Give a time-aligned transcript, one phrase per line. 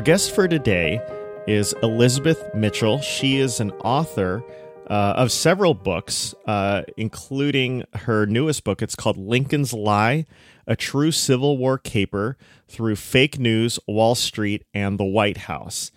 [0.00, 0.98] Our guest for today
[1.46, 3.02] is Elizabeth Mitchell.
[3.02, 4.42] She is an author
[4.88, 8.80] uh, of several books, uh, including her newest book.
[8.80, 10.24] It's called Lincoln's Lie
[10.66, 15.92] A True Civil War Caper Through Fake News, Wall Street, and the White House.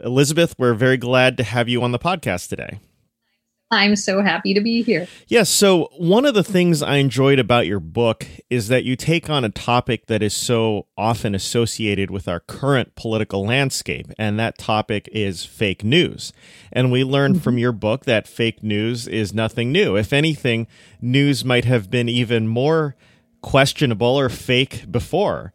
[0.00, 2.80] Elizabeth, we're very glad to have you on the podcast today.
[3.70, 5.08] I'm so happy to be here.
[5.26, 5.50] Yes.
[5.50, 9.44] So, one of the things I enjoyed about your book is that you take on
[9.44, 15.08] a topic that is so often associated with our current political landscape, and that topic
[15.10, 16.32] is fake news.
[16.72, 17.42] And we learned mm-hmm.
[17.42, 19.96] from your book that fake news is nothing new.
[19.96, 20.68] If anything,
[21.00, 22.94] news might have been even more
[23.42, 25.52] questionable or fake before.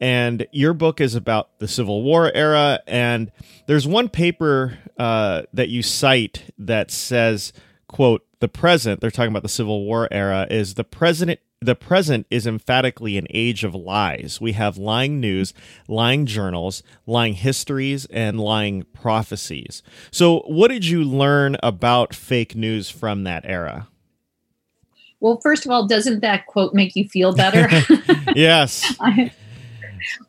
[0.00, 2.80] And your book is about the Civil War era.
[2.86, 3.32] And
[3.66, 7.52] there's one paper uh, that you cite that says,
[7.88, 12.26] quote, the present, they're talking about the Civil War era, is the president the present
[12.30, 14.38] is emphatically an age of lies.
[14.38, 15.54] We have lying news,
[15.88, 19.82] lying journals, lying histories, and lying prophecies.
[20.10, 23.88] So, what did you learn about fake news from that era?
[25.20, 27.66] Well, first of all, doesn't that quote make you feel better?
[28.36, 28.94] yes.
[29.00, 29.32] I,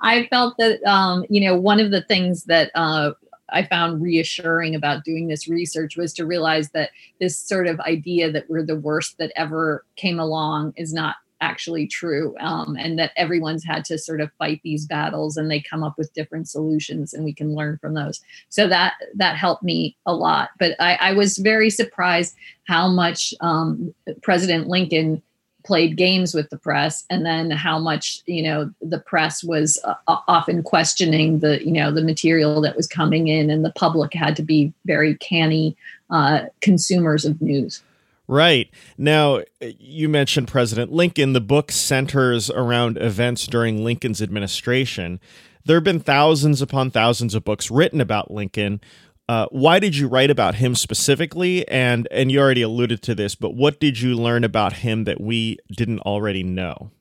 [0.01, 3.11] I felt that um, you know one of the things that uh,
[3.49, 8.31] I found reassuring about doing this research was to realize that this sort of idea
[8.31, 13.11] that we're the worst that ever came along is not actually true um, and that
[13.17, 17.13] everyone's had to sort of fight these battles and they come up with different solutions
[17.13, 18.21] and we can learn from those.
[18.49, 20.49] So that that helped me a lot.
[20.59, 22.35] But i, I was very surprised
[22.67, 25.21] how much um, president lincoln
[25.65, 29.95] played games with the press and then how much you know the press was uh,
[30.27, 34.35] often questioning the you know the material that was coming in and the public had
[34.35, 35.75] to be very canny
[36.09, 37.81] uh, consumers of news
[38.27, 38.71] Right.
[38.97, 41.33] Now, you mentioned President Lincoln.
[41.33, 45.19] The book centers around events during Lincoln's administration.
[45.65, 48.81] There have been thousands upon thousands of books written about Lincoln.
[49.27, 51.67] Uh, why did you write about him specifically?
[51.67, 55.19] And and you already alluded to this, but what did you learn about him that
[55.19, 56.91] we didn't already know?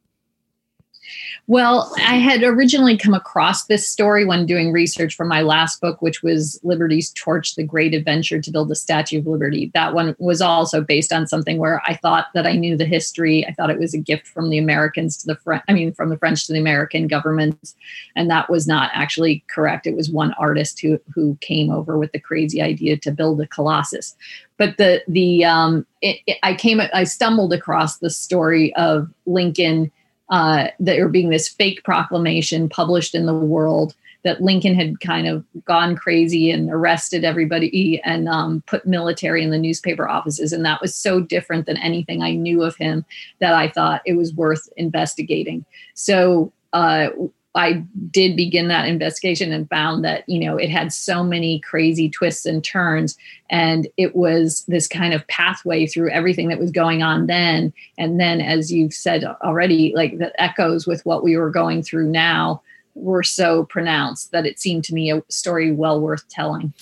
[1.46, 6.00] Well, I had originally come across this story when doing research for my last book,
[6.00, 9.70] which was Liberty's Torch, The Great Adventure to Build the Statue of Liberty.
[9.74, 13.46] That one was also based on something where I thought that I knew the history.
[13.46, 16.08] I thought it was a gift from the Americans to the French, I mean, from
[16.08, 17.74] the French to the American governments.
[18.16, 19.86] And that was not actually correct.
[19.86, 23.46] It was one artist who, who came over with the crazy idea to build a
[23.46, 24.16] Colossus.
[24.56, 29.90] But the, the, um, it, it, I came, I stumbled across the story of Lincoln
[30.30, 35.44] uh, there being this fake proclamation published in the world that Lincoln had kind of
[35.66, 40.52] gone crazy and arrested everybody and um, put military in the newspaper offices.
[40.52, 43.04] And that was so different than anything I knew of him
[43.40, 45.64] that I thought it was worth investigating.
[45.92, 47.10] So uh,
[47.54, 52.10] I did begin that investigation and found that, you know, it had so many crazy
[52.10, 53.16] twists and turns.
[53.48, 57.72] And it was this kind of pathway through everything that was going on then.
[57.96, 62.10] And then, as you've said already, like the echoes with what we were going through
[62.10, 62.62] now
[62.94, 66.72] were so pronounced that it seemed to me a story well worth telling.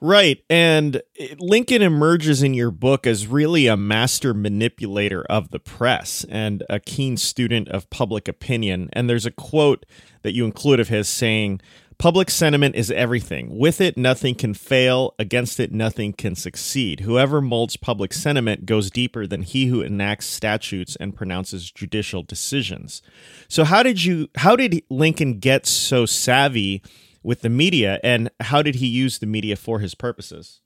[0.00, 0.44] Right.
[0.48, 1.02] And
[1.38, 6.78] Lincoln emerges in your book as really a master manipulator of the press and a
[6.78, 8.90] keen student of public opinion.
[8.92, 9.84] And there's a quote
[10.22, 11.60] that you include of his saying,
[11.98, 13.58] Public sentiment is everything.
[13.58, 15.16] With it, nothing can fail.
[15.18, 17.00] Against it, nothing can succeed.
[17.00, 23.02] Whoever molds public sentiment goes deeper than he who enacts statutes and pronounces judicial decisions.
[23.48, 24.28] So, how did you?
[24.36, 26.84] How did Lincoln get so savvy
[27.22, 30.60] with the media, and how did he use the media for his purposes?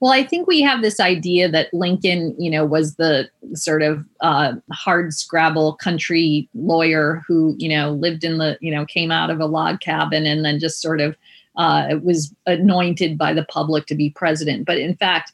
[0.00, 4.04] Well, I think we have this idea that Lincoln, you know, was the sort of
[4.20, 9.30] uh, hard scrabble country lawyer who, you know, lived in the, you know, came out
[9.30, 11.16] of a log cabin and then just sort of
[11.56, 14.64] uh, was anointed by the public to be president.
[14.64, 15.32] But in fact,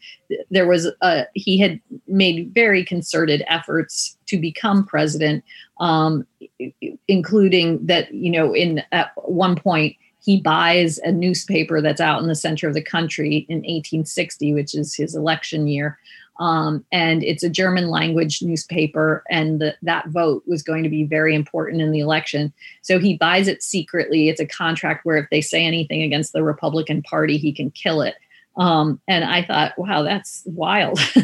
[0.50, 1.78] there was a, he had
[2.08, 5.44] made very concerted efforts to become president,
[5.80, 6.26] um,
[7.08, 12.28] including that, you know, in at one point he buys a newspaper that's out in
[12.28, 15.98] the center of the country in 1860, which is his election year.
[16.40, 21.04] Um, and it's a German language newspaper, and the, that vote was going to be
[21.04, 22.52] very important in the election.
[22.82, 24.28] So he buys it secretly.
[24.28, 28.02] It's a contract where if they say anything against the Republican Party, he can kill
[28.02, 28.16] it.
[28.56, 31.00] Um, and I thought, wow, that's wild,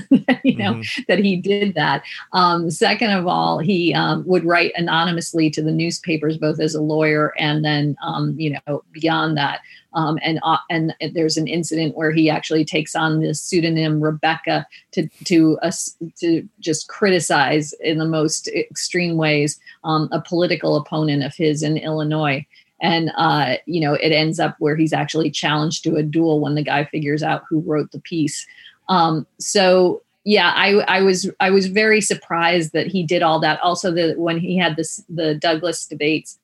[0.42, 1.02] you know, mm-hmm.
[1.08, 2.02] that he did that.
[2.32, 6.82] Um, second of all, he um, would write anonymously to the newspapers, both as a
[6.82, 9.60] lawyer and then, um, you know, beyond that.
[9.92, 14.66] Um, and uh, and there's an incident where he actually takes on the pseudonym Rebecca
[14.92, 15.72] to to uh,
[16.20, 21.76] to just criticize in the most extreme ways um, a political opponent of his in
[21.76, 22.46] Illinois
[22.80, 26.54] and uh, you know it ends up where he's actually challenged to a duel when
[26.54, 28.46] the guy figures out who wrote the piece.
[28.88, 33.60] Um, so yeah I, I was i was very surprised that he did all that.
[33.60, 36.38] Also that when he had this the douglas debates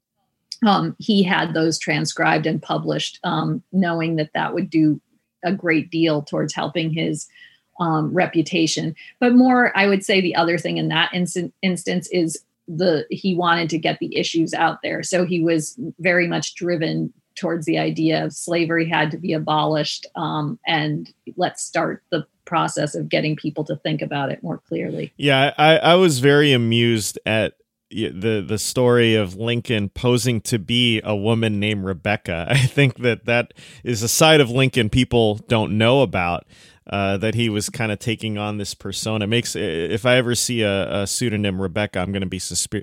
[0.66, 5.00] um, he had those transcribed and published um, knowing that that would do
[5.44, 7.28] a great deal towards helping his
[7.78, 8.94] um, reputation.
[9.20, 13.34] But more i would say the other thing in that instant, instance is the he
[13.34, 15.02] wanted to get the issues out there.
[15.02, 20.06] So he was very much driven towards the idea of slavery had to be abolished
[20.16, 25.12] um, and let's start the process of getting people to think about it more clearly.
[25.16, 27.54] Yeah i, I was very amused at
[27.90, 32.46] the the story of Lincoln posing to be a woman named Rebecca.
[32.50, 33.54] I think that that
[33.84, 36.46] is a side of Lincoln people don't know about
[36.88, 39.26] uh, that he was kind of taking on this persona.
[39.26, 42.40] Makes if I ever see a, a pseudonym Rebecca, I'm going to be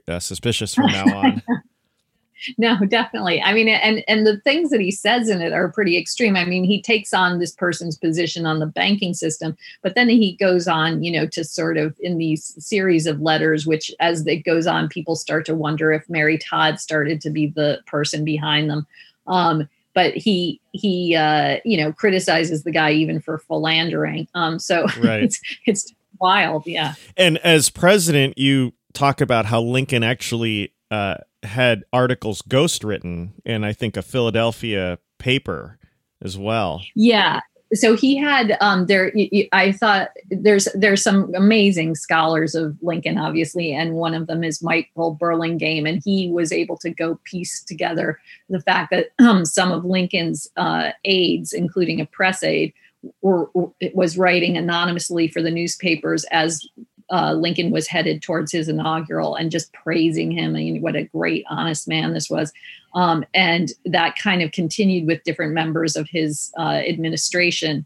[0.07, 1.41] uh, suspicious from now on.
[2.57, 3.41] no, definitely.
[3.41, 6.35] I mean, and and the things that he says in it are pretty extreme.
[6.35, 10.35] I mean, he takes on this person's position on the banking system, but then he
[10.35, 14.43] goes on, you know, to sort of in these series of letters, which as it
[14.43, 18.69] goes on, people start to wonder if Mary Todd started to be the person behind
[18.69, 18.85] them.
[19.27, 24.27] Um, but he he uh, you know criticizes the guy even for philandering.
[24.33, 25.23] Um, so right.
[25.23, 26.95] it's it's wild, yeah.
[27.17, 33.63] And as president, you talk about how Lincoln actually uh, had articles ghost written in
[33.63, 35.77] I think a Philadelphia paper
[36.21, 36.81] as well.
[36.95, 37.41] Yeah,
[37.73, 39.11] so he had um, there
[39.51, 44.61] i thought there's there's some amazing scholars of lincoln obviously and one of them is
[44.61, 49.71] michael burlingame and he was able to go piece together the fact that um, some
[49.71, 52.73] of lincoln's uh, aides including a press aide
[53.21, 53.49] were,
[53.93, 56.65] was writing anonymously for the newspapers as
[57.13, 60.55] uh, Lincoln was headed towards his inaugural and just praising him.
[60.55, 62.51] I mean, what a great, honest man this was.
[62.95, 67.85] Um, and that kind of continued with different members of his uh, administration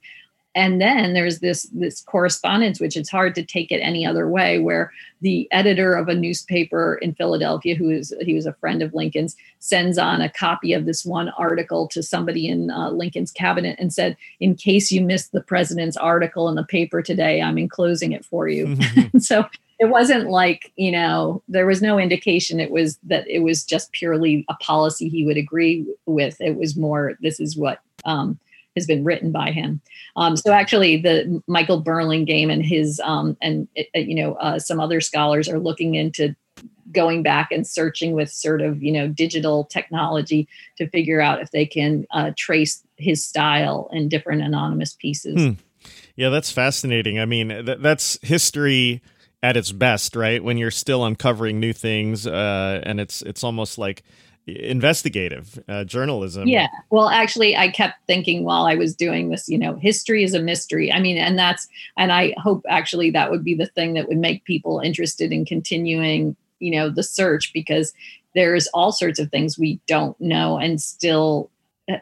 [0.57, 4.59] and then there's this this correspondence which it's hard to take it any other way
[4.59, 8.93] where the editor of a newspaper in philadelphia who is he was a friend of
[8.93, 13.77] lincoln's sends on a copy of this one article to somebody in uh, lincoln's cabinet
[13.79, 18.11] and said in case you missed the president's article in the paper today i'm enclosing
[18.11, 19.17] it for you mm-hmm.
[19.19, 19.45] so
[19.79, 23.91] it wasn't like you know there was no indication it was that it was just
[23.91, 28.39] purely a policy he would agree with it was more this is what um,
[28.77, 29.81] has been written by him.
[30.15, 34.79] Um, so actually, the Michael Burlingame and his um, and uh, you know uh, some
[34.79, 36.35] other scholars are looking into
[36.91, 40.47] going back and searching with sort of you know digital technology
[40.77, 45.35] to figure out if they can uh, trace his style in different anonymous pieces.
[45.35, 45.51] Hmm.
[46.15, 47.19] Yeah, that's fascinating.
[47.19, 49.01] I mean, th- that's history
[49.43, 50.43] at its best, right?
[50.43, 54.03] When you're still uncovering new things, uh, and it's it's almost like
[54.47, 56.47] investigative uh, journalism.
[56.47, 56.67] Yeah.
[56.89, 60.39] Well, actually, I kept thinking while I was doing this, you know, history is a
[60.39, 60.91] mystery.
[60.91, 64.17] I mean, and that's, and I hope actually that would be the thing that would
[64.17, 67.93] make people interested in continuing, you know, the search because
[68.35, 71.49] there's all sorts of things we don't know and still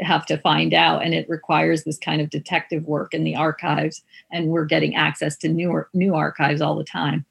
[0.01, 4.03] have to find out and it requires this kind of detective work in the archives
[4.31, 7.23] and we're getting access to new new archives all the time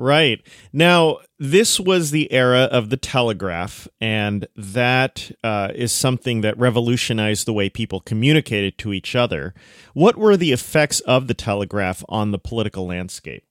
[0.00, 0.40] Right.
[0.72, 7.46] Now, this was the era of the telegraph, and that uh, is something that revolutionized
[7.46, 9.54] the way people communicated to each other.
[9.94, 13.42] What were the effects of the telegraph on the political landscape?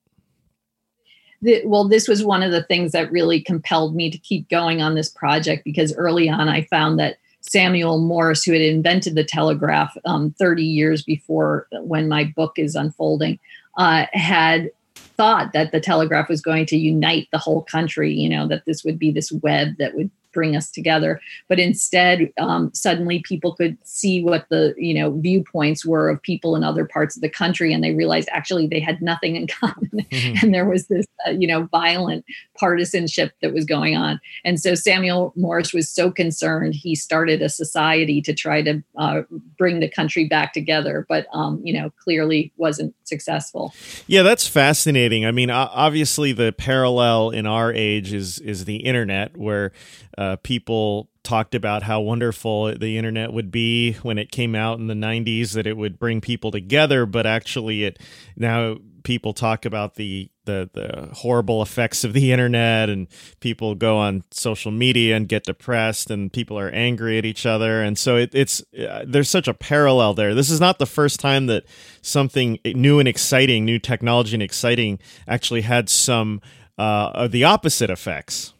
[1.41, 4.81] The, well, this was one of the things that really compelled me to keep going
[4.81, 9.23] on this project because early on I found that Samuel Morse, who had invented the
[9.23, 13.37] telegraph um, 30 years before when my book is unfolding,
[13.77, 14.71] uh, had
[15.17, 18.83] thought that the telegraph was going to unite the whole country, you know, that this
[18.83, 21.19] would be this web that would bring us together.
[21.47, 26.55] But instead, um, suddenly people could see what the you know viewpoints were of people
[26.55, 29.89] in other parts of the country, and they realized actually they had nothing in common,
[29.93, 30.35] mm-hmm.
[30.41, 32.25] and there was this uh, you know violent
[32.57, 34.19] partisanship that was going on.
[34.43, 39.21] And so Samuel Morse was so concerned, he started a society to try to uh,
[39.57, 43.73] bring the country back together, but um, you know clearly wasn't successful.
[44.07, 45.25] Yeah, that's fascinating.
[45.25, 49.71] I mean, obviously the parallel in our age is is the internet where
[50.17, 54.87] uh, people talked about how wonderful the internet would be when it came out in
[54.87, 57.99] the 90s that it would bring people together but actually it
[58.37, 63.07] now people talk about the the the horrible effects of the internet and
[63.39, 67.81] people go on social media and get depressed and people are angry at each other.
[67.81, 70.35] And so it, it's uh, there's such a parallel there.
[70.35, 71.63] This is not the first time that
[72.01, 76.41] something new and exciting new technology and exciting actually had some
[76.77, 78.53] uh, the opposite effects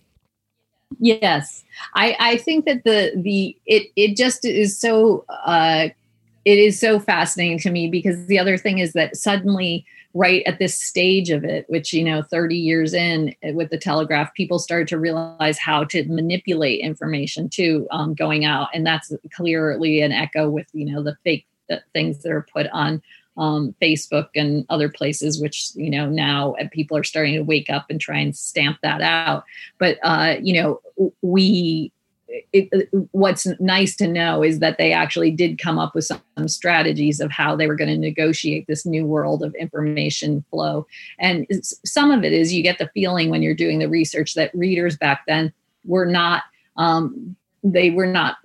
[1.00, 1.64] Yes,
[1.96, 5.90] I, I think that the the it it just is so uh,
[6.46, 10.58] it is so fascinating to me because the other thing is that suddenly right at
[10.58, 14.58] this stage of it which you know 30 years in eh, with the telegraph people
[14.58, 18.70] started to realize how to manipulate information too um, going out.
[18.74, 21.46] And that's clearly an echo with you know the fake
[21.94, 23.02] things that are put on
[23.38, 27.86] um, Facebook and other places, which you know now people are starting to wake up
[27.90, 29.44] and try and stamp that out.
[29.78, 31.92] But uh, you know, we.
[32.52, 37.22] It, what's nice to know is that they actually did come up with some strategies
[37.22, 40.86] of how they were going to negotiate this new world of information flow.
[41.20, 41.48] And
[41.86, 44.98] some of it is you get the feeling when you're doing the research that readers
[44.98, 45.54] back then
[45.86, 46.44] were not
[46.76, 48.38] um, they were not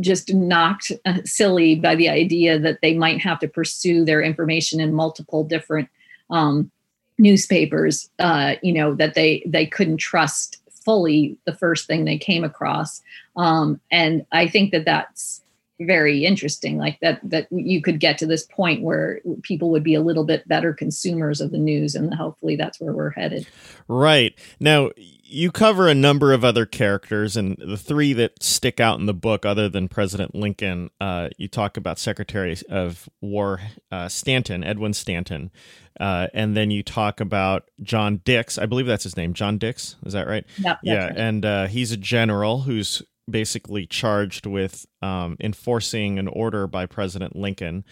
[0.00, 4.80] just knocked uh, silly by the idea that they might have to pursue their information
[4.80, 5.88] in multiple different
[6.30, 6.70] um,
[7.18, 8.08] newspapers.
[8.18, 13.02] Uh, you know that they they couldn't trust fully the first thing they came across,
[13.36, 15.42] um, and I think that that's
[15.80, 19.94] very interesting like that that you could get to this point where people would be
[19.94, 23.46] a little bit better consumers of the news and hopefully that's where we're headed
[23.88, 24.90] right now
[25.32, 29.14] you cover a number of other characters, and the three that stick out in the
[29.14, 33.60] book, other than President Lincoln, uh, you talk about Secretary of War
[33.90, 35.50] uh, Stanton, Edwin Stanton,
[35.98, 38.58] uh, and then you talk about John Dix.
[38.58, 39.96] I believe that's his name, John Dix.
[40.04, 40.44] Is that right?
[40.58, 41.16] Yep, yeah, right.
[41.16, 47.34] and uh, he's a general who's basically charged with um, enforcing an order by President
[47.34, 47.84] Lincoln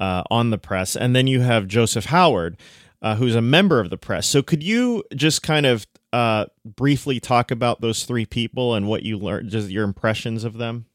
[0.00, 2.58] uh, on the press, and then you have Joseph Howard.
[3.00, 4.26] Uh, who's a member of the press.
[4.26, 9.02] So, could you just kind of uh, briefly talk about those three people and what
[9.02, 10.86] you learned, just your impressions of them?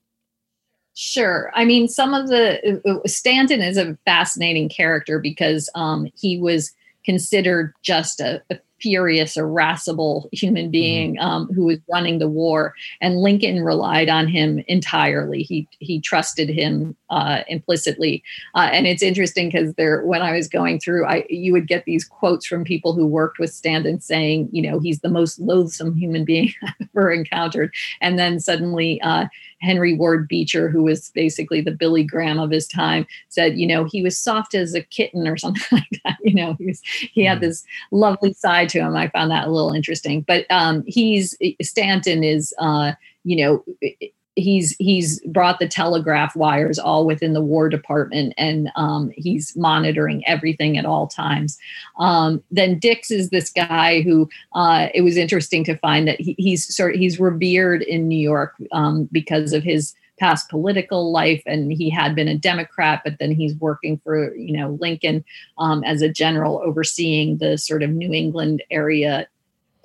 [0.96, 1.51] Sure.
[1.55, 6.72] I mean, some of the uh, Stanton is a fascinating character because um, he was
[7.03, 13.22] considered just a, a furious, irascible human being um, who was running the war, and
[13.22, 15.42] Lincoln relied on him entirely.
[15.42, 18.22] He he trusted him uh, implicitly,
[18.56, 21.86] uh, and it's interesting because there, when I was going through, I you would get
[21.86, 25.96] these quotes from people who worked with Stanton saying, you know, he's the most loathsome
[25.96, 29.02] human being I've ever encountered, and then suddenly.
[29.02, 29.28] Uh,
[29.63, 33.86] Henry Ward Beecher, who was basically the Billy Graham of his time, said, you know,
[33.86, 36.17] he was soft as a kitten or something like that.
[36.24, 37.46] You know, he was he had hmm.
[37.46, 38.96] this lovely side to him.
[38.96, 40.22] I found that a little interesting.
[40.22, 42.93] But um, he's Stanton is, uh,
[43.24, 43.65] you know,
[44.36, 50.24] he's he's brought the telegraph wires all within the war department and um, he's monitoring
[50.28, 51.58] everything at all times.
[52.00, 56.36] Um, then dix is this guy who uh, it was interesting to find that he,
[56.38, 61.74] he's sort he's revered in new york um, because of his past political life and
[61.74, 65.25] he had been a democrat but then he's working for you know lincoln
[65.58, 69.28] um, as a general overseeing the sort of new england area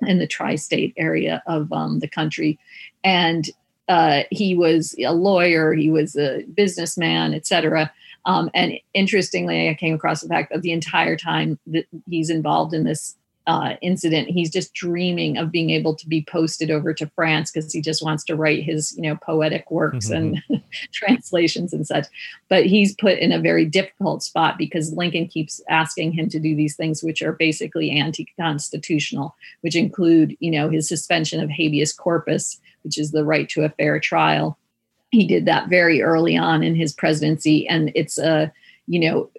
[0.01, 2.59] and the tri-state area of um, the country.
[3.03, 3.49] And
[3.89, 7.91] uh, he was a lawyer, he was a businessman, etc.
[8.25, 12.73] Um, and interestingly, I came across the fact that the entire time that he's involved
[12.73, 13.15] in this
[13.47, 17.73] uh, incident, he's just dreaming of being able to be posted over to France because
[17.73, 20.35] he just wants to write his, you know, poetic works mm-hmm.
[20.51, 22.05] and translations and such.
[22.47, 26.55] But he's put in a very difficult spot because Lincoln keeps asking him to do
[26.55, 32.59] these things, which are basically anti-constitutional, which include, you know, his suspension of habeas corpus
[32.83, 34.57] which is the right to a fair trial.
[35.11, 38.51] He did that very early on in his presidency, and it's a
[38.89, 39.29] you know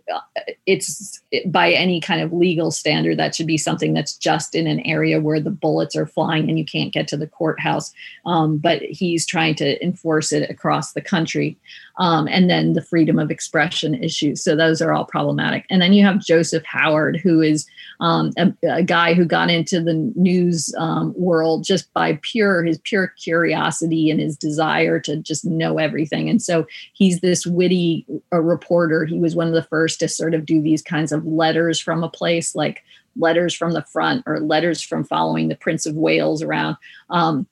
[0.66, 4.80] it's by any kind of legal standard that should be something that's just in an
[4.80, 7.92] area where the bullets are flying and you can't get to the courthouse
[8.26, 11.58] um, but he's trying to enforce it across the country
[12.00, 15.92] um, and then the freedom of expression issues so those are all problematic and then
[15.92, 17.66] you have joseph howard who is
[18.00, 22.78] um, a, a, guy who got into the news um, world just by pure his
[22.78, 26.28] pure curiosity and his desire to just know everything.
[26.28, 29.04] And so he's this witty uh, reporter.
[29.04, 32.02] He was one of the first to sort of do these kinds of letters from
[32.02, 32.82] a place, like
[33.16, 36.76] letters from the front or letters from following the Prince of Wales around.
[37.10, 37.46] Um,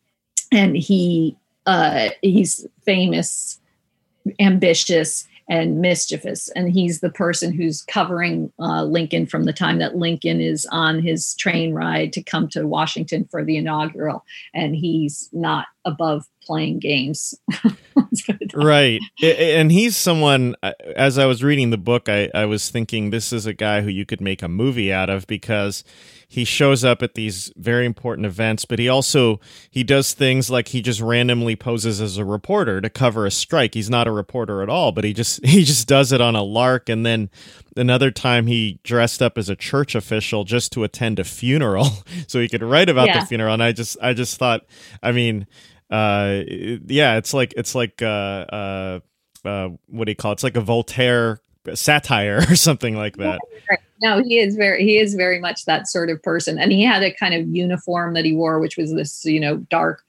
[0.51, 1.37] and he
[1.67, 3.61] uh, he's famous,
[4.41, 6.49] ambitious, and mischievous.
[6.51, 11.01] And he's the person who's covering uh, Lincoln from the time that Lincoln is on
[11.01, 14.25] his train ride to come to Washington for the inaugural.
[14.55, 17.35] And he's not above playing games.
[18.55, 19.01] right.
[19.23, 23.33] And he's someone, uh, as I was reading the book, I, I was thinking this
[23.33, 25.85] is a guy who you could make a movie out of because
[26.27, 29.41] he shows up at these very important events, but he also,
[29.71, 33.75] he does things like he just randomly poses as a reporter to cover a strike.
[33.75, 36.43] He's not a reporter at all, but he just, he just does it on a
[36.43, 36.89] lark.
[36.89, 37.29] And then
[37.77, 41.89] another time he dressed up as a church official just to attend a funeral
[42.27, 43.21] so he could write about yeah.
[43.21, 43.53] the funeral.
[43.53, 44.65] And I just, I just thought,
[45.03, 45.47] I mean,
[45.91, 46.43] uh
[46.87, 49.01] yeah it's like it's like uh uh
[49.45, 50.35] uh what do you call it?
[50.35, 51.41] it's like a voltaire
[51.75, 53.39] satire or something like that.
[54.03, 56.59] no he is very he is very much that sort of person.
[56.59, 59.59] And he had a kind of uniform that he wore which was this you know
[59.71, 60.03] dark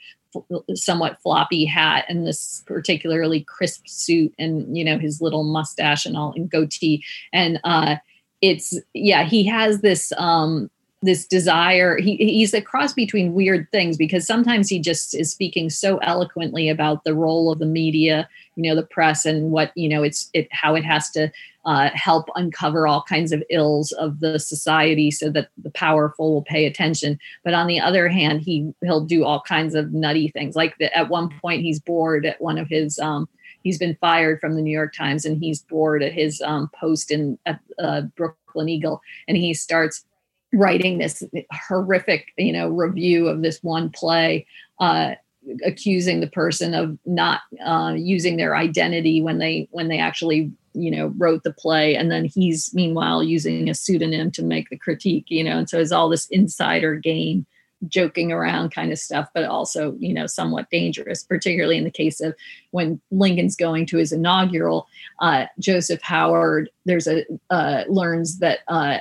[0.76, 6.16] somewhat floppy hat and this particularly crisp suit and you know his little mustache and
[6.16, 7.04] all and goatee.
[7.34, 7.96] And uh
[8.42, 10.70] it's yeah he has this um
[11.02, 15.70] this desire he, he's a cross between weird things because sometimes he just is speaking
[15.70, 19.88] so eloquently about the role of the media you know the press and what you
[19.88, 21.32] know it's it how it has to
[21.66, 26.42] uh, help uncover all kinds of ills of the society so that the powerful will
[26.42, 27.20] pay attention.
[27.44, 30.56] But on the other hand he he'll do all kinds of nutty things.
[30.56, 33.28] Like the, at one point he's bored at one of his um,
[33.64, 37.12] he's been fired from the new york times and he's bored at his um, post
[37.12, 40.06] in at, uh, brooklyn eagle and he starts
[40.54, 41.24] writing this
[41.68, 44.46] horrific, you know, review of this one play,
[44.80, 45.16] uh,
[45.64, 50.92] accusing the person of not uh, using their identity when they when they actually you
[50.92, 51.96] know wrote the play.
[51.96, 55.80] And then he's meanwhile using a pseudonym to make the critique you know and so
[55.80, 57.46] it's all this insider game
[57.88, 62.20] joking around kind of stuff but also you know somewhat dangerous particularly in the case
[62.20, 62.36] of
[62.72, 64.88] when lincoln's going to his inaugural
[65.20, 68.98] uh, joseph howard there's a uh, learns that uh,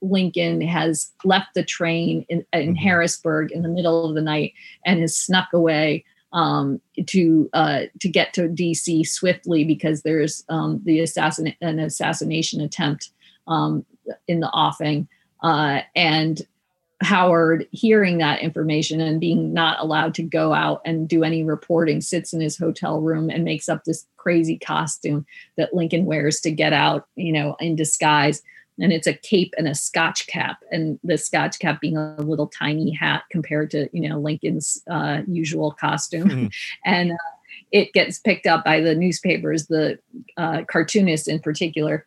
[0.00, 2.74] Lincoln has left the train in, in mm-hmm.
[2.74, 4.52] Harrisburg in the middle of the night
[4.84, 9.04] and has snuck away um, to uh, to get to D.C.
[9.04, 13.10] swiftly because there's um, the assassin an assassination attempt
[13.46, 13.84] um,
[14.26, 15.08] in the offing,
[15.42, 16.42] uh, and
[17.02, 22.00] Howard, hearing that information and being not allowed to go out and do any reporting,
[22.00, 26.50] sits in his hotel room and makes up this crazy costume that Lincoln wears to
[26.50, 28.42] get out, you know, in disguise
[28.82, 32.48] and it's a cape and a scotch cap and the scotch cap being a little
[32.48, 36.28] tiny hat compared to you know lincoln's uh, usual costume.
[36.28, 36.46] Mm-hmm.
[36.84, 37.16] and uh,
[37.70, 39.98] it gets picked up by the newspapers the
[40.36, 42.06] uh, cartoonists in particular.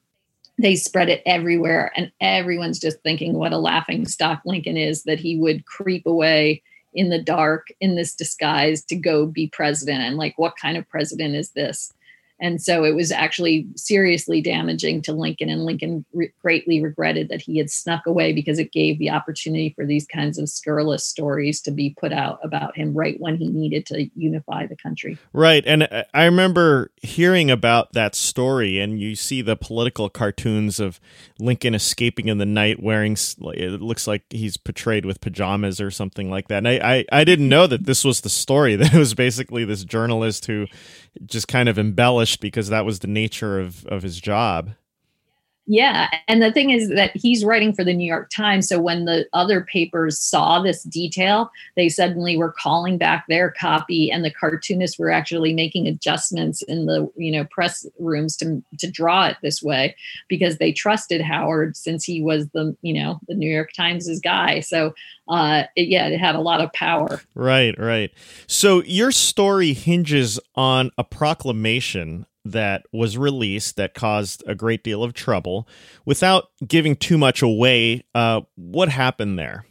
[0.58, 5.20] They spread it everywhere and everyone's just thinking what a laughing stock lincoln is that
[5.20, 6.62] he would creep away
[6.94, 10.02] in the dark in this disguise to go be president.
[10.02, 11.92] And like what kind of president is this
[12.40, 17.42] and so it was actually seriously damaging to Lincoln, and Lincoln re- greatly regretted that
[17.42, 21.62] he had snuck away because it gave the opportunity for these kinds of scurrilous stories
[21.62, 25.18] to be put out about him right when he needed to unify the country.
[25.32, 25.64] Right.
[25.66, 31.00] And uh, I remember hearing about that story, and you see the political cartoons of
[31.40, 36.30] Lincoln escaping in the night wearing, it looks like he's portrayed with pajamas or something
[36.30, 36.58] like that.
[36.58, 39.64] And I, I, I didn't know that this was the story, that it was basically
[39.64, 40.68] this journalist who
[41.26, 44.72] just kind of embellished because that was the nature of of his job.
[45.68, 46.10] Yeah.
[46.28, 48.68] And the thing is that he's writing for the New York Times.
[48.68, 54.12] So when the other papers saw this detail, they suddenly were calling back their copy
[54.12, 58.92] and the cartoonists were actually making adjustments in the, you know, press rooms to, to
[58.92, 59.96] draw it this way
[60.28, 64.60] because they trusted Howard since he was the, you know, the New York Times's guy.
[64.60, 64.94] So
[65.28, 67.22] uh, it, yeah, it had a lot of power.
[67.34, 68.12] Right, right.
[68.46, 75.04] So your story hinges on a proclamation that was released that caused a great deal
[75.04, 75.68] of trouble.
[76.06, 79.66] Without giving too much away, uh, what happened there?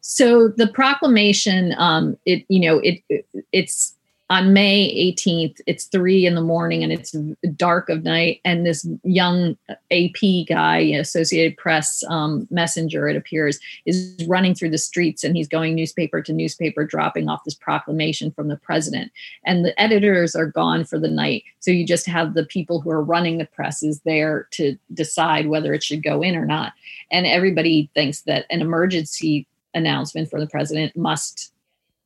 [0.00, 3.94] So the proclamation, um, it you know it, it it's
[4.30, 7.12] on May 18th, it's three in the morning and it's
[7.56, 8.40] dark of night.
[8.42, 9.58] And this young
[9.90, 15.46] AP guy, Associated Press um, messenger, it appears, is running through the streets and he's
[15.46, 19.12] going newspaper to newspaper, dropping off this proclamation from the president.
[19.44, 21.44] And the editors are gone for the night.
[21.60, 25.74] So you just have the people who are running the presses there to decide whether
[25.74, 26.72] it should go in or not.
[27.12, 31.52] And everybody thinks that an emergency announcement from the president must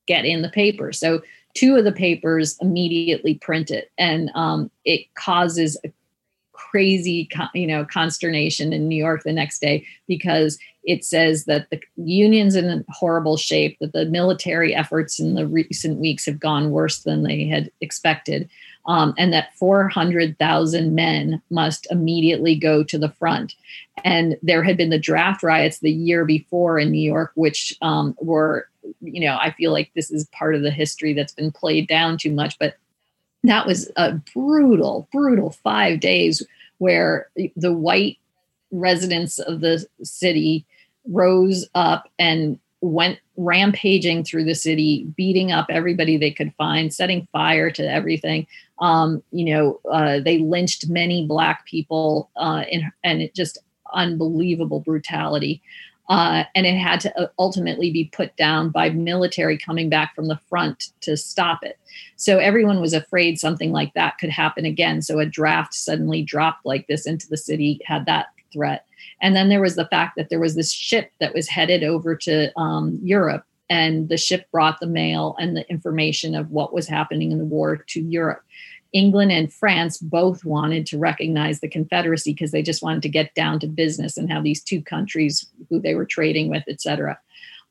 [0.09, 0.93] get in the paper.
[0.93, 1.23] So
[1.59, 5.93] two of the papers immediately print it, and um, it causes a
[6.53, 11.81] crazy, you know, consternation in New York the next day because it says that the
[11.97, 17.01] union's in horrible shape, that the military efforts in the recent weeks have gone worse
[17.01, 18.49] than they had expected,
[18.87, 23.55] um, and that 400,000 men must immediately go to the front.
[24.05, 28.17] And there had been the draft riots the year before in New York, which um,
[28.21, 28.69] were
[29.01, 32.19] you know, I feel like this is part of the history that's been played down
[32.19, 32.77] too much, but
[33.45, 36.43] that was a brutal, brutal five days
[36.79, 38.19] where the white
[38.71, 40.65] residents of the city
[41.07, 47.27] rose up and went rampaging through the city, beating up everybody they could find, setting
[47.33, 48.47] fire to everything.
[48.81, 53.59] Um, you know, uh, they lynched many black people, uh, in, and it just
[53.93, 55.61] unbelievable brutality.
[56.09, 60.27] Uh, and it had to uh, ultimately be put down by military coming back from
[60.29, 61.79] the front to stop it.
[62.17, 65.03] So everyone was afraid something like that could happen again.
[65.03, 68.87] So a draft suddenly dropped like this into the city had that threat.
[69.21, 72.17] And then there was the fact that there was this ship that was headed over
[72.17, 76.89] to um, Europe, and the ship brought the mail and the information of what was
[76.89, 78.43] happening in the war to Europe.
[78.93, 83.35] England and France both wanted to recognize the Confederacy because they just wanted to get
[83.35, 87.19] down to business and have these two countries who they were trading with, et cetera.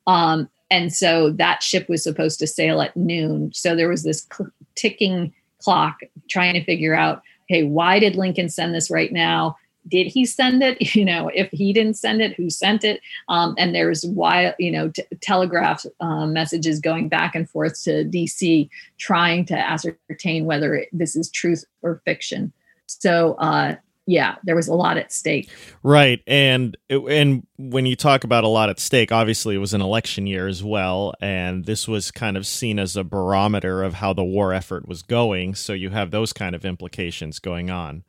[0.05, 3.51] Um, and so that ship was supposed to sail at noon.
[3.53, 5.99] So there was this cl- ticking clock
[6.29, 9.57] trying to figure out, hey, why did Lincoln send this right now?
[9.87, 10.77] Did he send it?
[10.97, 13.01] You know if he didn't send it who sent it?
[13.29, 18.03] Um, and there's why you know t- telegraph um, messages going back and forth to
[18.03, 22.51] dc trying to ascertain whether it, this is truth or fiction.
[22.87, 23.75] So uh,
[24.07, 25.49] yeah there was a lot at stake.
[25.83, 26.23] Right.
[26.25, 30.25] And and when you talk about a lot at stake obviously it was an election
[30.25, 34.23] year as well and this was kind of seen as a barometer of how the
[34.23, 35.53] war effort was going.
[35.53, 38.03] So you have those kind of implications going on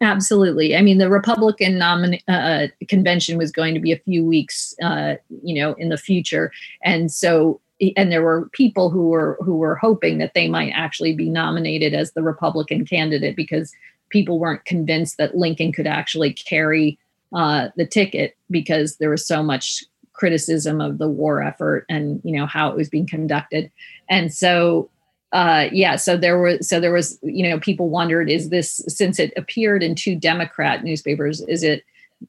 [0.00, 0.76] Absolutely.
[0.76, 5.14] I mean, the Republican nomin- uh, convention was going to be a few weeks, uh,
[5.42, 7.60] you know, in the future, and so
[7.96, 11.94] and there were people who were who were hoping that they might actually be nominated
[11.94, 13.72] as the Republican candidate because
[14.10, 16.98] people weren't convinced that Lincoln could actually carry
[17.34, 22.36] uh, the ticket because there was so much criticism of the war effort and you
[22.36, 23.70] know how it was being conducted,
[24.08, 24.90] and so
[25.32, 29.18] uh, yeah, so there was so there was you know people wondered is this since
[29.18, 31.84] it appeared in two Democrat newspapers is it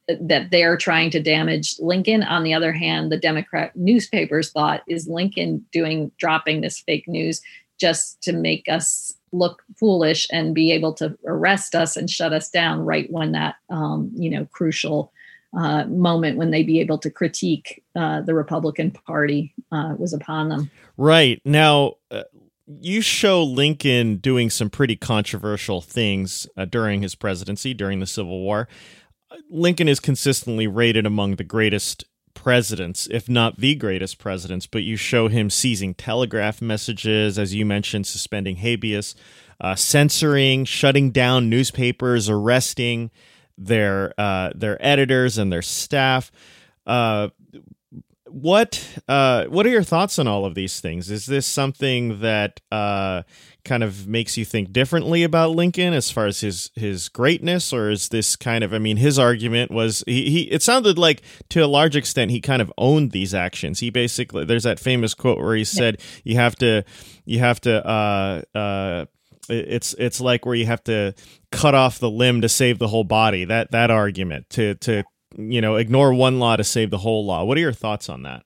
[0.08, 2.24] that they're trying to damage Lincoln?
[2.24, 7.42] On the other hand, the Democrat newspapers thought is Lincoln doing dropping this fake news
[7.80, 12.50] just to make us look foolish and be able to arrest us and shut us
[12.50, 15.12] down right when that um, you know crucial
[15.58, 20.50] uh, moment when they'd be able to critique uh, the Republican Party uh, was upon
[20.50, 20.72] them.
[20.98, 22.24] Right now, uh,
[22.80, 28.40] you show Lincoln doing some pretty controversial things uh, during his presidency, during the Civil
[28.40, 28.68] War.
[29.50, 34.96] Lincoln is consistently rated among the greatest presidents, if not the greatest presidents, but you
[34.96, 39.16] show him seizing telegraph messages, as you mentioned, suspending habeas,
[39.60, 43.12] uh, censoring, shutting down newspapers, arresting
[43.58, 46.32] their uh, their editors and their staff.
[46.88, 47.30] Uh,
[48.32, 51.12] what uh, what are your thoughts on all of these things?
[51.12, 53.24] Is this something that uh,
[53.64, 57.90] kind of makes you think differently about Lincoln as far as his his greatness, or
[57.90, 58.74] is this kind of?
[58.74, 62.42] I mean, his argument was he, he it sounded like to a large extent he
[62.42, 63.80] kind of owned these actions.
[63.80, 66.84] He basically there's that famous quote where he said you have to
[67.26, 69.06] you have to uh, uh,
[69.50, 71.14] it's it's like where you have to
[71.52, 73.46] cut off the limb to save the whole body.
[73.46, 75.04] That that argument to to
[75.38, 77.44] you know, ignore one law to save the whole law.
[77.44, 78.44] What are your thoughts on that?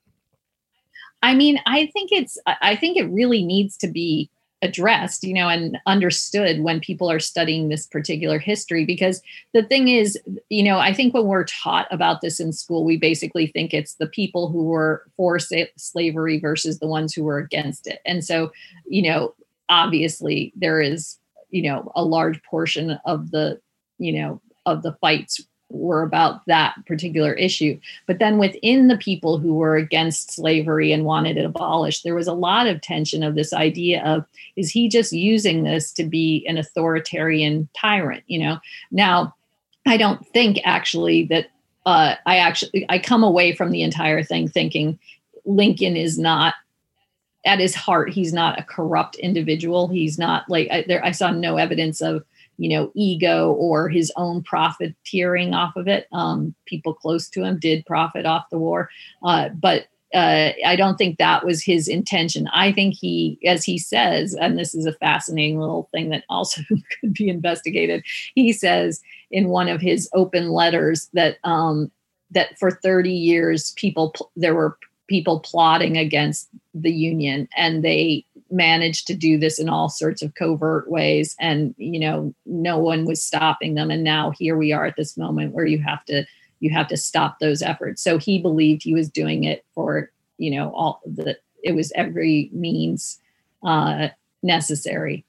[1.24, 4.30] I mean, I think it's, I think it really needs to be
[4.62, 8.86] addressed, you know, and understood when people are studying this particular history.
[8.86, 9.22] Because
[9.54, 10.20] the thing is,
[10.50, 13.96] you know, I think when we're taught about this in school, we basically think it's
[13.96, 18.02] the people who were for slavery versus the ones who were against it.
[18.06, 18.52] And so,
[18.88, 19.34] you know,
[19.70, 21.18] obviously there is,
[21.50, 23.60] you know, a large portion of the,
[23.98, 27.80] you know, of the fights were about that particular issue.
[28.06, 32.28] But then within the people who were against slavery and wanted it abolished, there was
[32.28, 34.26] a lot of tension of this idea of
[34.56, 38.24] is he just using this to be an authoritarian tyrant?
[38.28, 38.60] You know,
[38.92, 39.36] now
[39.86, 41.48] I don't think actually that
[41.86, 45.00] uh, I actually I come away from the entire thing thinking
[45.46, 46.56] Lincoln is not
[47.46, 49.88] at his heart he's not a corrupt individual.
[49.88, 51.04] He's not like I, there.
[51.06, 52.24] I saw no evidence of
[52.58, 56.08] you know, ego or his own profiteering off of it.
[56.12, 58.90] Um, people close to him did profit off the war,
[59.24, 62.48] uh, but uh, I don't think that was his intention.
[62.54, 66.62] I think he, as he says, and this is a fascinating little thing that also
[67.02, 68.04] could be investigated.
[68.34, 71.92] He says in one of his open letters that um,
[72.32, 79.08] that for 30 years, people there were people plotting against the union, and they managed
[79.08, 83.22] to do this in all sorts of covert ways and you know no one was
[83.22, 86.24] stopping them and now here we are at this moment where you have to
[86.60, 90.52] you have to stop those efforts so he believed he was doing it for you
[90.52, 93.20] know all the it was every means
[93.64, 94.10] uh,
[94.44, 95.26] necessary.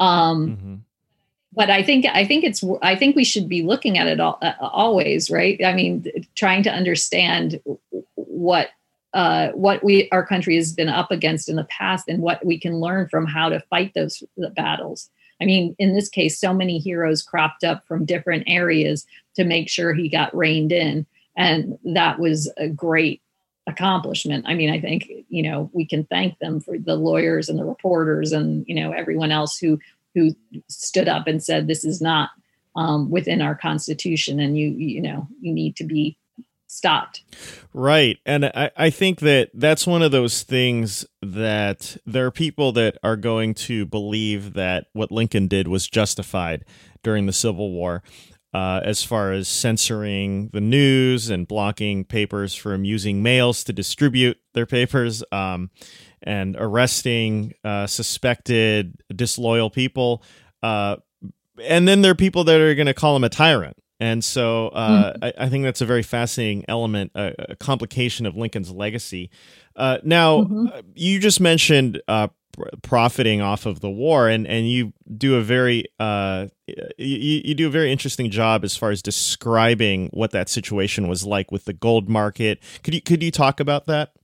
[0.00, 0.74] Um, mm-hmm.
[1.54, 4.38] But I think I think it's I think we should be looking at it all,
[4.40, 5.62] uh, always, right?
[5.62, 7.60] I mean, trying to understand
[8.14, 8.68] what
[9.14, 12.58] uh, what we our country has been up against in the past and what we
[12.58, 14.22] can learn from how to fight those
[14.54, 15.10] battles.
[15.40, 19.68] I mean, in this case, so many heroes cropped up from different areas to make
[19.68, 21.04] sure he got reined in,
[21.36, 23.20] and that was a great
[23.66, 24.44] accomplishment.
[24.48, 27.64] I mean, I think you know we can thank them for the lawyers and the
[27.64, 29.78] reporters and you know everyone else who
[30.14, 30.34] who
[30.68, 32.30] stood up and said this is not
[32.76, 36.16] um, within our constitution, and you you know you need to be
[36.72, 37.22] stopped.
[37.74, 38.18] Right.
[38.24, 42.96] And I, I think that that's one of those things that there are people that
[43.02, 46.64] are going to believe that what Lincoln did was justified
[47.02, 48.02] during the Civil War.
[48.54, 54.36] Uh, as far as censoring the news and blocking papers from using mails to distribute
[54.52, 55.70] their papers, um,
[56.22, 60.22] and arresting uh, suspected disloyal people.
[60.62, 60.96] Uh,
[61.62, 63.78] and then there are people that are going to call him a tyrant.
[64.02, 65.24] And so uh, mm-hmm.
[65.24, 69.30] I, I, think that's a very fascinating element, a, a complication of Lincoln's legacy.
[69.76, 70.66] Uh, now, mm-hmm.
[70.66, 72.26] Uh, you just mentioned uh,
[72.82, 77.68] profiting off of the war, and, and you do a very uh, you, you do
[77.68, 81.72] a very interesting job as far as describing what that situation was like with the
[81.72, 82.60] gold market.
[82.82, 84.14] Could you could you talk about that?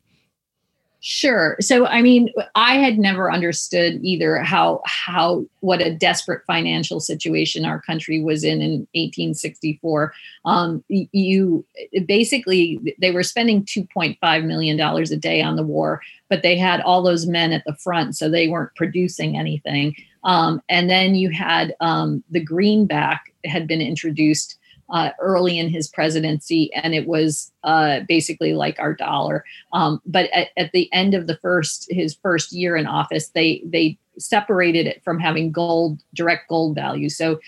[1.00, 1.56] Sure.
[1.60, 7.64] So, I mean, I had never understood either how how what a desperate financial situation
[7.64, 10.12] our country was in in 1864.
[10.44, 11.64] Um, you
[12.06, 16.80] basically they were spending 2.5 million dollars a day on the war, but they had
[16.80, 19.94] all those men at the front, so they weren't producing anything.
[20.24, 24.58] Um, and then you had um, the greenback had been introduced
[24.90, 29.44] uh, early in his presidency, and it was uh, basically like our dollar.
[29.72, 33.62] Um, but at, at, the end of the first his first year in office, they
[33.64, 37.08] they separated it from having gold direct gold value.
[37.08, 37.38] So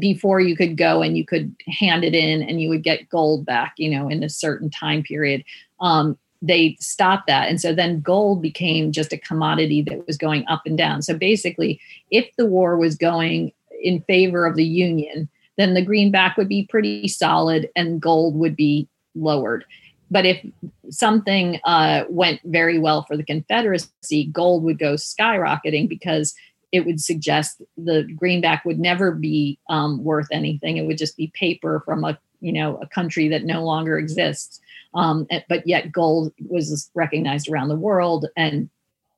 [0.00, 3.44] before you could go and you could hand it in and you would get gold
[3.44, 5.44] back, you know, in a certain time period.
[5.80, 7.48] Um, they stopped that.
[7.48, 11.02] And so then gold became just a commodity that was going up and down.
[11.02, 16.36] So basically, if the war was going in favor of the Union, then the greenback
[16.36, 19.64] would be pretty solid and gold would be lowered.
[20.10, 20.44] But if
[20.90, 26.34] something uh, went very well for the Confederacy, gold would go skyrocketing because
[26.72, 30.76] it would suggest the greenback would never be um, worth anything.
[30.76, 34.60] It would just be paper from a you know a country that no longer exists.
[34.94, 38.70] Um, but yet gold was recognized around the world and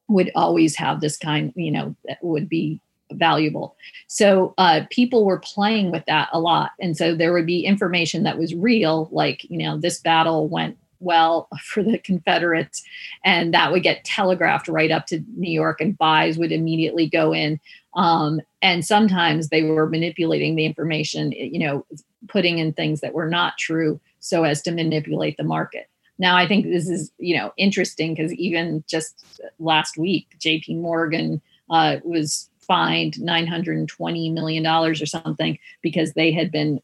[0.08, 2.80] would always have this kind you know that would be
[3.12, 3.76] valuable.
[4.06, 6.72] So uh, people were playing with that a lot.
[6.80, 10.76] And so there would be information that was real, like, you know, this battle went
[11.00, 12.82] well for the Confederates,
[13.24, 17.32] and that would get telegraphed right up to New York, and buys would immediately go
[17.32, 17.60] in.
[17.94, 21.86] Um, and sometimes they were manipulating the information, you know,
[22.28, 25.88] putting in things that were not true so as to manipulate the market.
[26.18, 31.40] Now, I think this is, you know, interesting because even just last week, JP Morgan
[31.70, 36.80] uh, was fined $920 million or something because they had been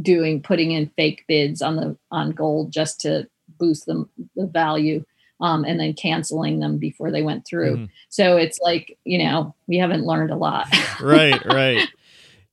[0.00, 5.04] doing putting in fake bids on the on gold just to boost them the value
[5.40, 7.76] um, and then canceling them before they went through.
[7.76, 7.88] Mm.
[8.08, 10.66] So it's like, you know, we haven't learned a lot.
[11.00, 11.88] right, right.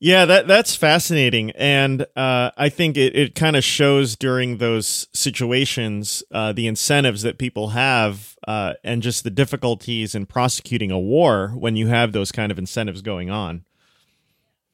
[0.05, 5.07] Yeah, that that's fascinating, and uh, I think it, it kind of shows during those
[5.13, 10.99] situations uh, the incentives that people have, uh, and just the difficulties in prosecuting a
[10.99, 13.65] war when you have those kind of incentives going on.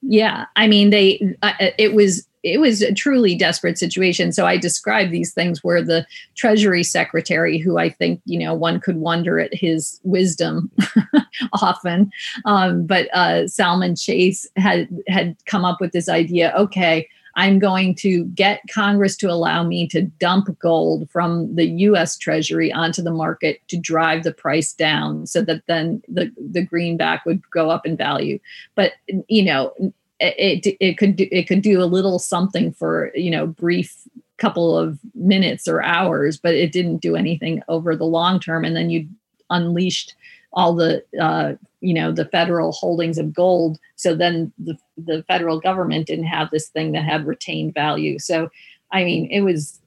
[0.01, 4.31] Yeah, I mean, they uh, it was it was a truly desperate situation.
[4.31, 8.79] So I describe these things where the Treasury Secretary, who I think you know one
[8.79, 10.71] could wonder at his wisdom
[11.61, 12.11] often,
[12.45, 16.53] um, but uh, Salmon Chase had had come up with this idea.
[16.57, 22.17] Okay, I'm going to get Congress to allow me to dump gold from the U.S.
[22.17, 27.25] Treasury onto the market to drive the price down, so that then the the greenback
[27.25, 28.39] would go up in value.
[28.75, 28.93] But
[29.27, 29.73] you know
[30.21, 34.07] it it could do, it could do a little something for you know brief
[34.37, 38.65] couple of minutes or hours, but it didn't do anything over the long term.
[38.65, 39.07] And then you
[39.51, 40.15] unleashed
[40.53, 43.79] all the uh, you know the federal holdings of gold.
[43.95, 48.19] So then the the federal government didn't have this thing that had retained value.
[48.19, 48.49] So
[48.91, 49.79] I mean, it was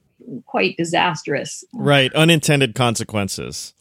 [0.45, 1.63] quite disastrous.
[1.73, 3.73] Right, unintended consequences.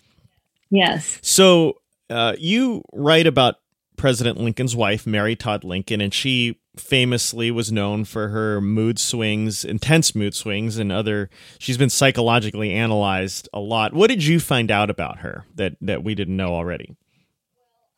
[0.70, 1.18] Yes.
[1.22, 1.78] So
[2.10, 3.56] uh, you write about
[3.96, 9.64] President Lincoln's wife, Mary Todd Lincoln, and she famously was known for her mood swings,
[9.64, 11.30] intense mood swings, and other.
[11.58, 13.94] She's been psychologically analyzed a lot.
[13.94, 16.96] What did you find out about her that that we didn't know already?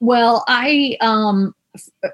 [0.00, 1.54] Well, I um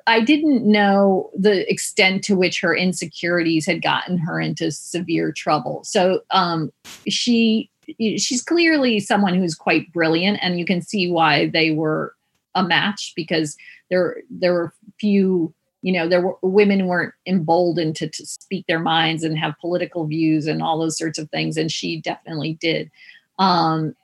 [0.07, 5.83] I didn't know the extent to which her insecurities had gotten her into severe trouble.
[5.85, 6.71] So um,
[7.09, 12.15] she she's clearly someone who's quite brilliant, and you can see why they were
[12.55, 13.57] a match because
[13.91, 18.81] there there were few you know there were women weren't emboldened to, to speak their
[18.81, 22.91] minds and have political views and all those sorts of things, and she definitely did.
[23.39, 23.95] Um,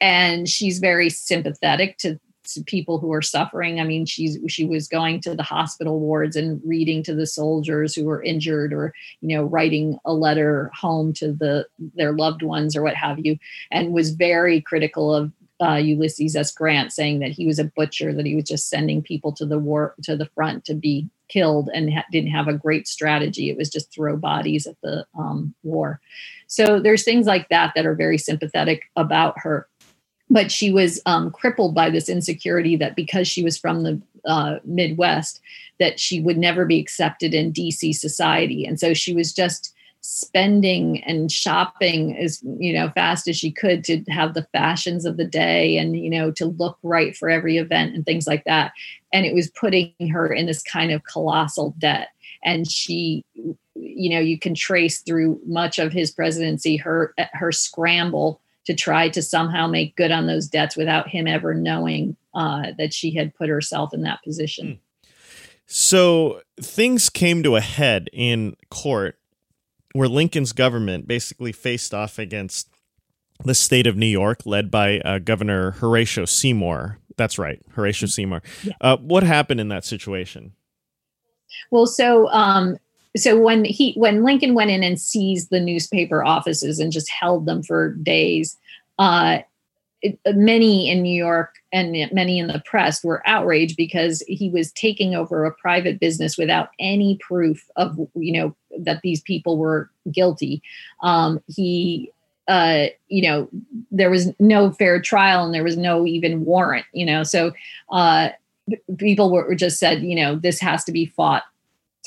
[0.00, 2.20] and she's very sympathetic to
[2.54, 3.80] to people who are suffering.
[3.80, 7.94] I mean, she's she was going to the hospital wards and reading to the soldiers
[7.94, 12.74] who were injured, or you know, writing a letter home to the their loved ones
[12.74, 13.38] or what have you,
[13.70, 16.52] and was very critical of uh, Ulysses S.
[16.52, 19.58] Grant, saying that he was a butcher, that he was just sending people to the
[19.58, 23.50] war to the front to be killed, and ha- didn't have a great strategy.
[23.50, 26.00] It was just throw bodies at the um, war.
[26.46, 29.68] So there's things like that that are very sympathetic about her
[30.30, 34.58] but she was um, crippled by this insecurity that because she was from the uh,
[34.64, 35.40] Midwest,
[35.78, 41.02] that she would never be accepted in DC society, and so she was just spending
[41.04, 45.24] and shopping as you know fast as she could to have the fashions of the
[45.24, 48.72] day and you know to look right for every event and things like that
[49.12, 52.08] and it was putting her in this kind of colossal debt
[52.44, 53.24] and she
[53.74, 59.08] you know you can trace through much of his presidency her her scramble to try
[59.08, 63.34] to somehow make good on those debts without him ever knowing uh, that she had
[63.34, 64.66] put herself in that position.
[64.66, 65.10] Hmm.
[65.64, 69.18] So things came to a head in court
[69.98, 72.68] where Lincoln's government basically faced off against
[73.42, 76.98] the state of New York, led by uh, Governor Horatio Seymour.
[77.16, 78.06] That's right, Horatio.
[78.06, 78.40] Seymour.
[78.62, 78.74] Yeah.
[78.80, 80.52] Uh, what happened in that situation?
[81.72, 82.76] Well, so um,
[83.16, 87.46] so when he when Lincoln went in and seized the newspaper offices and just held
[87.46, 88.56] them for days,
[89.00, 89.38] uh,
[90.02, 94.72] it, many in New York and many in the press were outraged because he was
[94.72, 99.90] taking over a private business without any proof of you know that these people were
[100.10, 100.62] guilty.
[101.02, 102.12] Um, he
[102.48, 103.48] uh, you know,
[103.90, 107.22] there was no fair trial and there was no even warrant, you know.
[107.22, 107.52] So
[107.92, 108.30] uh,
[108.96, 111.42] people were just said, you know, this has to be fought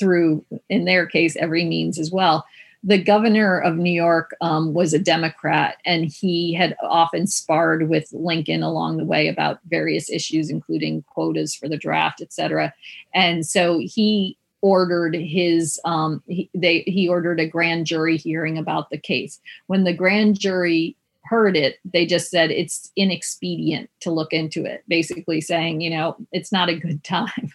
[0.00, 2.44] through, in their case, every means as well.
[2.84, 8.08] The governor of New York um, was a Democrat, and he had often sparred with
[8.12, 12.74] Lincoln along the way about various issues, including quotas for the draft, et cetera.
[13.14, 18.90] And so he ordered his um, he, they he ordered a grand jury hearing about
[18.90, 19.40] the case.
[19.66, 20.96] When the grand jury
[21.32, 26.14] heard it, they just said it's inexpedient to look into it, basically saying, you know,
[26.30, 27.50] it's not a good time.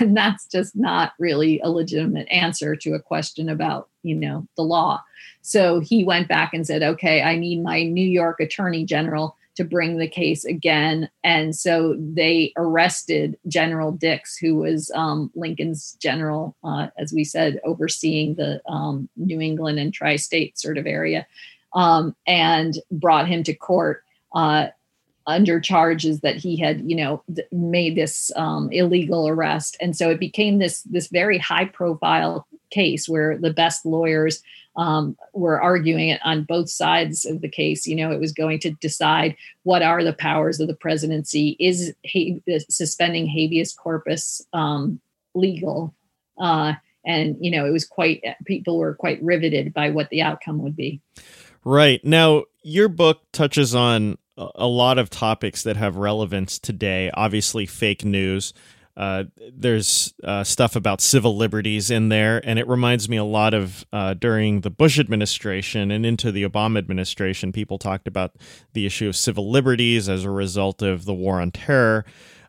[0.00, 4.62] and that's just not really a legitimate answer to a question about, you know, the
[4.62, 5.02] law.
[5.40, 9.64] So he went back and said, okay, I need my New York attorney general to
[9.64, 11.08] bring the case again.
[11.24, 17.60] And so they arrested General Dix, who was um, Lincoln's general, uh, as we said,
[17.64, 21.26] overseeing the um, New England and tri state sort of area
[21.74, 24.02] um, and brought him to court
[24.34, 24.68] uh,
[25.26, 29.76] under charges that he had, you know, th- made this um, illegal arrest.
[29.80, 34.42] And so it became this this very high profile case where the best lawyers
[34.76, 37.86] um, were arguing it on both sides of the case.
[37.86, 41.56] You know, it was going to decide what are the powers of the presidency.
[41.60, 45.00] Is ha- suspending habeas corpus um,
[45.34, 45.94] legal?
[46.38, 50.62] Uh, and you know, it was quite people were quite riveted by what the outcome
[50.62, 51.00] would be.
[51.64, 52.04] Right.
[52.04, 57.10] Now, your book touches on a lot of topics that have relevance today.
[57.14, 58.52] Obviously, fake news.
[58.94, 63.54] Uh, there's uh, stuff about civil liberties in there, and it reminds me a lot
[63.54, 67.52] of uh, during the Bush administration and into the Obama administration.
[67.52, 68.36] People talked about
[68.74, 72.04] the issue of civil liberties as a result of the war on terror,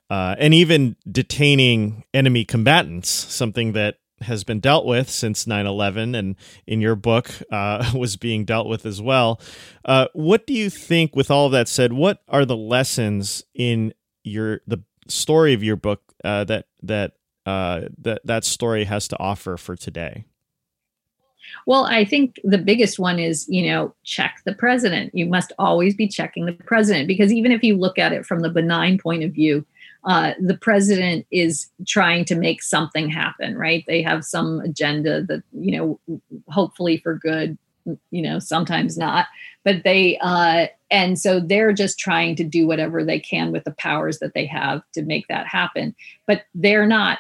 [0.10, 6.36] uh, and even detaining enemy combatants, something that has been dealt with since 9-11 and
[6.66, 9.40] in your book uh, was being dealt with as well
[9.86, 13.94] uh, what do you think with all of that said what are the lessons in
[14.24, 17.14] your the story of your book uh, that that
[17.46, 20.26] uh, that that story has to offer for today
[21.66, 25.14] well, I think the biggest one is, you know, check the president.
[25.14, 28.40] You must always be checking the president because even if you look at it from
[28.40, 29.66] the benign point of view,
[30.06, 33.84] uh, the president is trying to make something happen, right?
[33.88, 37.58] They have some agenda that, you know, hopefully for good,
[38.12, 39.28] you know, sometimes not,
[39.64, 43.72] but they, uh, and so they're just trying to do whatever they can with the
[43.72, 45.96] powers that they have to make that happen.
[46.28, 47.20] But they're not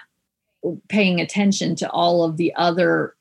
[0.89, 3.15] paying attention to all of the other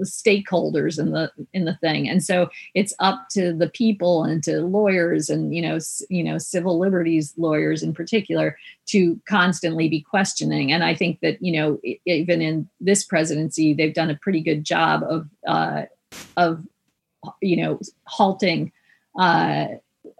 [0.00, 2.08] stakeholders in the in the thing.
[2.08, 6.38] And so it's up to the people and to lawyers and you know you know
[6.38, 8.56] civil liberties lawyers in particular
[8.86, 10.72] to constantly be questioning.
[10.72, 14.64] And i think that you know even in this presidency they've done a pretty good
[14.64, 15.82] job of uh,
[16.36, 16.66] of
[17.40, 18.72] you know halting
[19.18, 19.66] uh,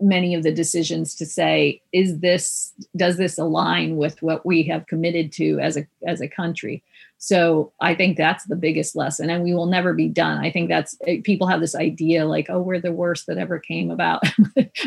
[0.00, 4.86] many of the decisions to say is this does this align with what we have
[4.86, 6.82] committed to as a as a country?
[7.18, 10.38] So i think that's the biggest lesson and we will never be done.
[10.38, 13.58] I think that's eh, people have this idea like oh we're the worst that ever
[13.58, 14.22] came about.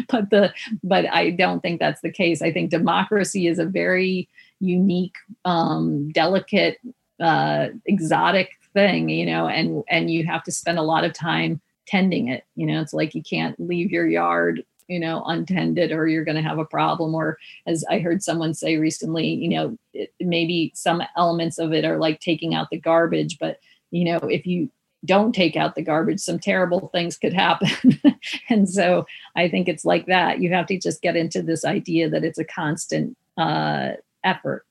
[0.09, 0.53] But the
[0.83, 2.41] but i don't think that's the case.
[2.41, 6.77] I think democracy is a very unique um delicate
[7.19, 11.61] uh exotic thing you know and and you have to spend a lot of time
[11.87, 12.45] tending it.
[12.55, 16.35] You know it's like you can't leave your yard you know untended or you're going
[16.35, 20.71] to have a problem or as i heard someone say recently you know it, maybe
[20.75, 24.69] some elements of it are like taking out the garbage but you know if you
[25.05, 27.99] don't take out the garbage some terrible things could happen
[28.49, 32.09] and so i think it's like that you have to just get into this idea
[32.09, 33.91] that it's a constant uh,
[34.25, 34.65] effort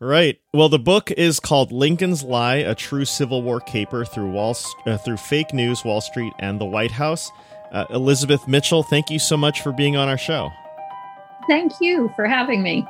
[0.00, 0.40] Right.
[0.52, 4.96] Well, the book is called Lincoln's Lie: A True Civil War Caper Through Wall uh,
[4.96, 7.30] through Fake News, Wall Street, and the White House.
[7.72, 10.50] Uh, Elizabeth Mitchell, thank you so much for being on our show.
[11.48, 12.86] Thank you for having me.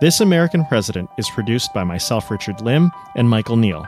[0.00, 3.84] This American President is produced by myself, Richard Lim, and Michael Neal.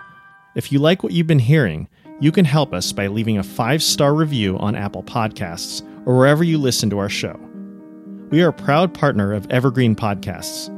[0.57, 3.81] If you like what you've been hearing, you can help us by leaving a five
[3.81, 7.39] star review on Apple Podcasts or wherever you listen to our show.
[8.31, 10.69] We are a proud partner of Evergreen Podcasts.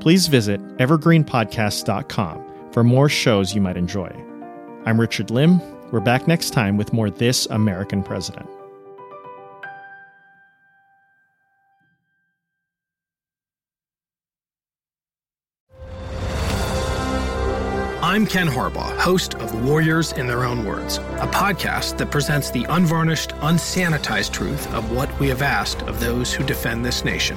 [0.00, 4.08] Please visit evergreenpodcasts.com for more shows you might enjoy.
[4.86, 5.60] I'm Richard Lim.
[5.90, 8.48] We're back next time with more This American President.
[18.02, 22.64] I'm Ken Harbaugh, host of Warriors in Their Own Words, a podcast that presents the
[22.64, 27.36] unvarnished, unsanitized truth of what we have asked of those who defend this nation.